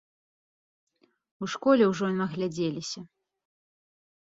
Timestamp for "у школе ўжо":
1.41-2.05